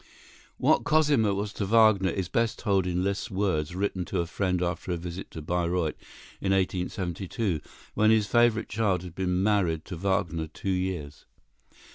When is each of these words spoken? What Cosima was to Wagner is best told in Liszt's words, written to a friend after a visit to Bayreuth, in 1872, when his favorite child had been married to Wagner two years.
What 0.57 0.83
Cosima 0.83 1.31
was 1.35 1.53
to 1.53 1.65
Wagner 1.67 2.09
is 2.09 2.27
best 2.27 2.57
told 2.57 2.87
in 2.87 3.03
Liszt's 3.03 3.29
words, 3.29 3.75
written 3.75 4.03
to 4.05 4.19
a 4.19 4.25
friend 4.25 4.59
after 4.63 4.91
a 4.91 4.97
visit 4.97 5.29
to 5.29 5.43
Bayreuth, 5.43 5.93
in 6.41 6.51
1872, 6.51 7.61
when 7.93 8.09
his 8.09 8.25
favorite 8.25 8.67
child 8.67 9.03
had 9.03 9.13
been 9.13 9.43
married 9.43 9.85
to 9.85 9.95
Wagner 9.95 10.47
two 10.47 10.71
years. 10.71 11.25